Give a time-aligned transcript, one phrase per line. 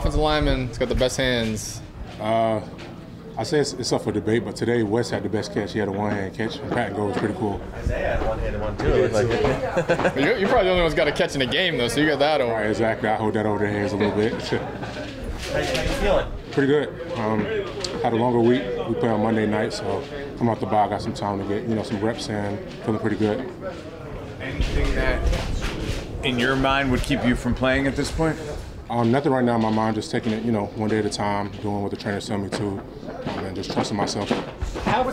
[0.00, 1.82] offensive lineman has got the best hands?
[2.18, 2.60] Uh,
[3.36, 5.72] I say it's, it's, up for debate, but today Wes had the best catch.
[5.72, 7.60] He had a one-hand catch, and Patton Go was pretty cool.
[7.74, 9.08] Isaiah had one-handed one too.
[9.08, 12.00] Like you're, you're, probably the only one's got a catch in the game though, so
[12.00, 12.52] you got that over.
[12.52, 13.08] Right, exactly.
[13.08, 14.32] I hold that over their hands a little bit.
[14.42, 16.26] How you feeling?
[16.52, 17.12] Pretty good.
[17.18, 17.44] Um,
[18.02, 18.62] had a longer week.
[18.88, 20.02] We play on Monday night, so
[20.38, 22.58] come out the bar, got some time to get you know some reps in.
[22.84, 23.50] Feeling pretty good.
[24.40, 28.38] Anything that in your mind would keep you from playing at this point?
[28.90, 29.94] Um, nothing right now in my mind.
[29.94, 32.38] Just taking it, you know, one day at a time, doing what the trainers tell
[32.38, 34.28] me to, um, and just trusting myself.
[34.84, 35.08] How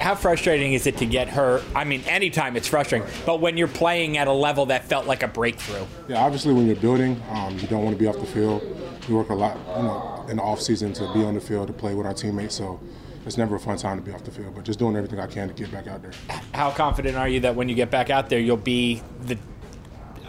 [0.00, 1.62] how frustrating is it to get hurt?
[1.76, 5.22] I mean, anytime it's frustrating, but when you're playing at a level that felt like
[5.22, 5.84] a breakthrough.
[6.08, 8.62] Yeah, obviously, when you're building, um, you don't want to be off the field.
[9.06, 11.66] We work a lot, you know, in the off season to be on the field
[11.66, 12.54] to play with our teammates.
[12.54, 12.80] So
[13.26, 15.26] it's never a fun time to be off the field, but just doing everything I
[15.26, 16.12] can to get back out there.
[16.54, 19.36] How confident are you that when you get back out there, you'll be the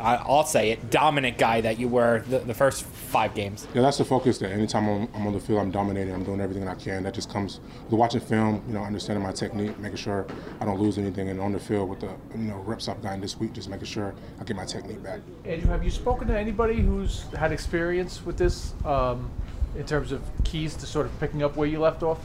[0.03, 3.65] I'll say it, dominant guy that you were the, the first five games.
[3.73, 4.37] Yeah, that's the focus.
[4.39, 6.13] That anytime I'm, I'm, on the field, I'm dominating.
[6.13, 7.03] I'm doing everything I can.
[7.03, 8.61] That just comes with watching film.
[8.67, 10.27] You know, understanding my technique, making sure
[10.59, 13.21] I don't lose anything, and on the field with the you know reps I've gotten
[13.21, 15.21] this week, just making sure I get my technique back.
[15.45, 19.31] Andrew, have you spoken to anybody who's had experience with this um,
[19.77, 22.19] in terms of keys to sort of picking up where you left off?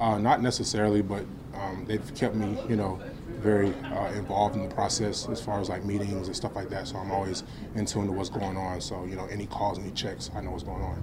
[0.00, 3.00] Uh, not necessarily, but um, they've kept me, you know,
[3.40, 6.86] very uh, involved in the process as far as like meetings and stuff like that.
[6.88, 7.42] So I'm always
[7.74, 8.80] in tune to what's going on.
[8.80, 10.96] So you know, any calls, any checks, I know what's going on.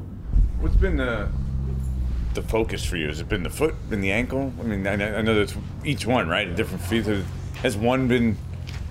[0.59, 1.29] What's been the
[2.33, 3.07] the focus for you?
[3.07, 4.53] Has it been the foot, been the ankle?
[4.59, 6.47] I mean, I, I know that each one, right?
[6.47, 7.05] A different feet.
[7.63, 8.37] Has one been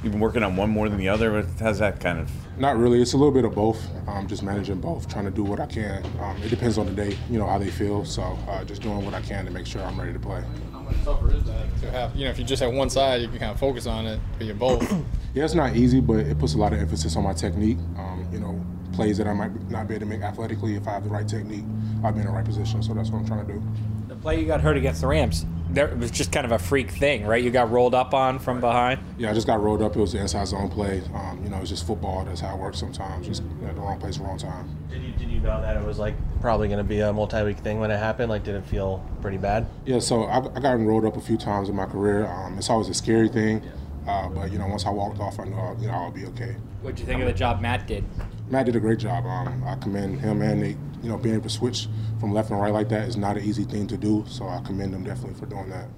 [0.03, 1.47] you've been working on one more than the other?
[1.60, 2.31] How's that kind of?
[2.58, 3.02] Not really.
[3.02, 3.86] It's a little bit of both.
[4.08, 6.02] Um, just managing both, trying to do what I can.
[6.20, 8.04] Um, it depends on the day, you know, how they feel.
[8.04, 10.80] So uh, just doing what I can to make sure I'm ready to play How
[10.80, 12.16] much tougher is that to have?
[12.16, 14.20] You know, if you just have one side, you can kind of focus on it,
[14.38, 14.90] but you're both.
[15.34, 17.78] yeah, it's not easy, but it puts a lot of emphasis on my technique.
[17.98, 20.76] Um, you know, plays that I might not be able to make athletically.
[20.76, 21.64] If I have the right technique,
[22.02, 22.82] I'll be in the right position.
[22.82, 23.62] So that's what I'm trying to do.
[24.08, 26.59] The play you got hurt against the Rams, there it was just kind of a
[26.59, 27.43] freak thing, right?
[27.43, 29.00] You got rolled up on from behind.
[29.19, 29.97] Yeah, I just got rolled up.
[29.97, 31.03] It was the inside zone play.
[31.15, 32.25] Um, you know, it's just football.
[32.25, 33.27] That's how it works sometimes.
[33.27, 34.69] Just you know, the wrong place, wrong time.
[34.91, 37.59] Did you did you know that it was like probably going to be a multi-week
[37.59, 38.31] thing when it happened?
[38.31, 39.66] Like, did it feel pretty bad?
[39.84, 42.26] Yeah, so I, I got rolled up a few times in my career.
[42.26, 43.62] Um, it's always a scary thing,
[44.06, 46.56] uh, but you know, once I walked off, I knew you know I'll be okay.
[46.82, 48.05] What do you think of the job Matt did?
[48.48, 49.26] Matt did a great job.
[49.26, 50.76] Um, I commend him and Nate.
[51.02, 53.44] You know, being able to switch from left and right like that is not an
[53.44, 54.24] easy thing to do.
[54.28, 55.88] So I commend them definitely for doing that.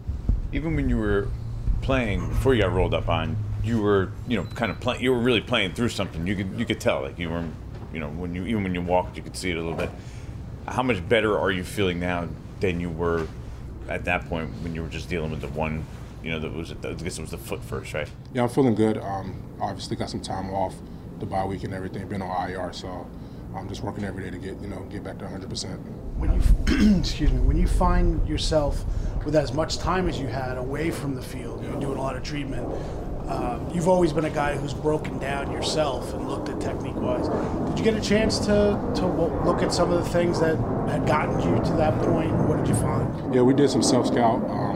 [0.53, 1.28] Even when you were
[1.81, 5.03] playing before you got rolled up on, you were you know kind of playing.
[5.03, 6.26] You were really playing through something.
[6.26, 7.44] You could you could tell like you were
[7.92, 9.91] you know when you even when you walked you could see it a little bit.
[10.66, 12.28] How much better are you feeling now
[12.60, 13.26] than you were
[13.88, 15.84] at that point when you were just dealing with the one?
[16.22, 18.10] You know, that was I guess it was the foot first, right?
[18.34, 18.98] Yeah, I'm feeling good.
[18.98, 20.75] Um, obviously got some time off
[21.21, 22.06] the bye week and everything.
[22.09, 23.06] Been on IR, so
[23.55, 25.49] I'm just working every day to get you know get back to 100.
[25.49, 25.81] percent
[26.19, 28.84] When you excuse me, when you find yourself
[29.25, 32.17] with as much time as you had away from the field, you're doing a lot
[32.17, 32.67] of treatment.
[33.28, 37.28] Um, you've always been a guy who's broken down yourself and looked at technique wise.
[37.69, 39.07] Did you get a chance to, to
[39.45, 40.57] look at some of the things that
[40.89, 42.33] had gotten you to that point?
[42.33, 43.34] What did you find?
[43.34, 44.43] Yeah, we did some self scout.
[44.49, 44.68] Um,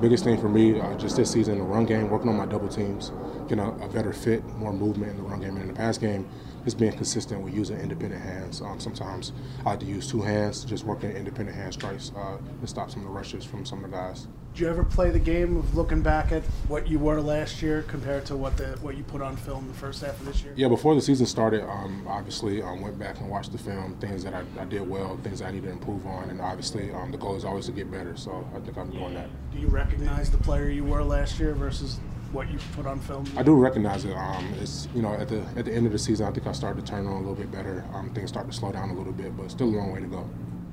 [0.00, 2.46] biggest thing for me uh, just this season, in the run game, working on my
[2.46, 3.12] double teams,
[3.48, 5.98] getting a, a better fit, more movement in the run game and in the pass
[5.98, 6.28] game
[6.66, 8.60] just being consistent with using independent hands.
[8.60, 12.66] Um, sometimes I like to use two hands, just working independent hand strikes uh, to
[12.66, 14.26] stop some of the rushes from some of the guys.
[14.56, 17.82] Did you ever play the game of looking back at what you were last year
[17.88, 20.54] compared to what the what you put on film the first half of this year?
[20.56, 23.98] Yeah, before the season started, um, obviously I um, went back and watched the film,
[24.00, 27.12] things that I, I, did well, things I need to improve on, and obviously um,
[27.12, 28.16] the goal is always to get better.
[28.16, 29.28] So I think I'm doing that.
[29.52, 32.00] Do you recognize the player you were last year versus
[32.32, 33.26] what you put on film?
[33.36, 34.16] I do recognize it.
[34.16, 36.52] Um, it's you know at the at the end of the season, I think I
[36.52, 37.84] started to turn on a little bit better.
[37.92, 40.06] Um, things start to slow down a little bit, but still a long way to
[40.06, 40.26] go.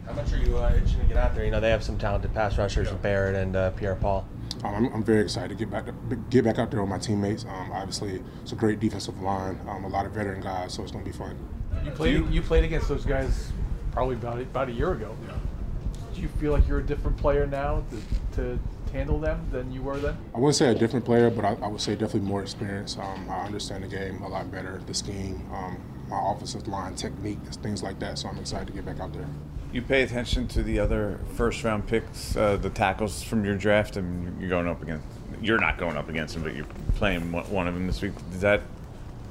[0.05, 1.45] How much are you uh, itching to get out there?
[1.45, 4.27] You know they have some talented pass rushers with Barrett and uh, Pierre Paul.
[4.63, 6.97] Um, I'm, I'm, very excited to get back to, get back out there with my
[6.97, 7.45] teammates.
[7.45, 10.91] Um, obviously, it's a great defensive line, um, a lot of veteran guys, so it's
[10.91, 11.37] going to be fun.
[11.85, 13.51] You played you played against those guys
[13.91, 15.15] probably about about a year ago.
[15.27, 15.37] Yeah.
[16.13, 18.59] Do you feel like you're a different player now to, to
[18.91, 20.17] handle them than you were then?
[20.35, 22.97] I wouldn't say a different player, but I, I would say definitely more experience.
[22.97, 27.39] Um, I understand the game a lot better, the scheme, um, my offensive line technique,
[27.63, 28.19] things like that.
[28.19, 29.27] So I'm excited to get back out there.
[29.73, 33.97] You pay attention to the other first round picks, uh, the tackles from your draft,
[33.97, 35.05] and you're going up against.
[35.41, 38.13] You're not going up against them, but you're playing one of them this week.
[38.31, 38.61] Did that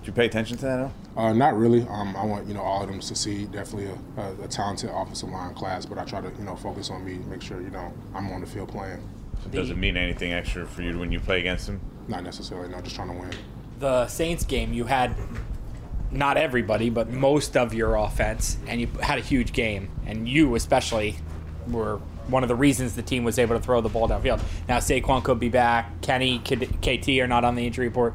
[0.03, 0.93] do you pay attention to that at all?
[1.17, 1.87] Uh, not really.
[1.89, 3.53] Um, I want you know all of them to succeed.
[3.53, 6.91] Definitely a, a, a, talented offensive line class, but I try to you know focus
[6.91, 9.01] on me, make sure you know I'm on the field playing.
[9.45, 11.81] So does it mean anything extra for you when you play against them?
[12.09, 12.69] Not necessarily.
[12.69, 13.31] No, just trying to win.
[13.79, 15.15] The Saints game, you had
[16.13, 20.55] not everybody, but most of your offense, and you had a huge game, and you
[20.55, 21.17] especially
[21.69, 21.99] were
[22.29, 24.41] one of the reasons the team was able to throw the ball downfield.
[24.69, 28.15] Now Saquon could be back, Kenny, KT are not on the injury report.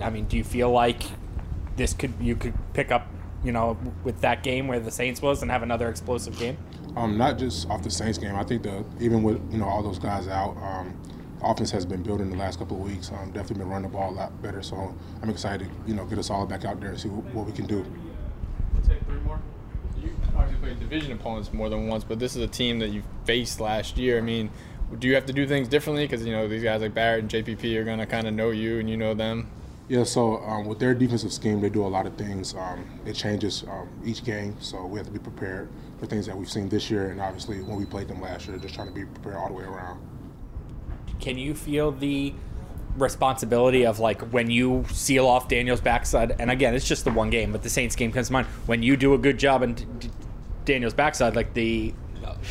[0.00, 1.02] I mean, do you feel like
[1.76, 3.08] this could you could pick up,
[3.42, 6.56] you know, with that game where the Saints was and have another explosive game?
[6.96, 8.36] Um, not just off the Saints game.
[8.36, 10.96] I think the even with you know all those guys out, um,
[11.44, 13.10] offense has been building the last couple of weeks.
[13.10, 14.62] Um, definitely been running the ball a lot better.
[14.62, 17.24] So I'm excited, to, you know, get us all back out there and see what,
[17.34, 17.84] what we can do.
[18.72, 19.40] We'll take three more.
[20.02, 23.02] You obviously played division opponents more than once, but this is a team that you
[23.24, 24.18] faced last year.
[24.18, 24.50] I mean,
[24.98, 27.30] do you have to do things differently because you know these guys like Barrett and
[27.30, 29.50] JPP are gonna kind of know you and you know them?
[29.86, 32.54] Yeah, so um, with their defensive scheme, they do a lot of things.
[32.54, 35.68] Um, it changes um, each game, so we have to be prepared
[35.98, 38.56] for things that we've seen this year, and obviously when we played them last year,
[38.56, 40.00] just trying to be prepared all the way around.
[41.20, 42.34] Can you feel the
[42.96, 46.36] responsibility of like when you seal off Daniel's backside?
[46.38, 48.46] And again, it's just the one game, but the Saints game comes to mind.
[48.66, 50.10] When you do a good job in D- D-
[50.64, 51.94] Daniel's backside, like the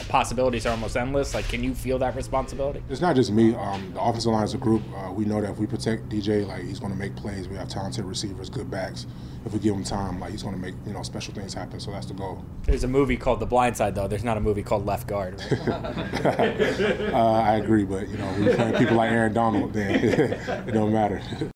[0.09, 1.33] possibilities are almost endless.
[1.33, 2.83] Like, can you feel that responsibility?
[2.89, 3.55] It's not just me.
[3.55, 4.81] Um, the offensive line is a group.
[4.95, 7.47] Uh, we know that if we protect DJ, like he's going to make plays.
[7.47, 9.05] We have talented receivers, good backs.
[9.45, 11.79] If we give him time, like he's going to make you know special things happen.
[11.79, 12.43] So that's the goal.
[12.63, 14.07] There's a movie called The Blind Side, though.
[14.07, 15.41] There's not a movie called Left Guard.
[15.67, 19.95] uh, I agree, but you know, you're playing people like Aaron Donald, then
[20.67, 21.21] it don't matter.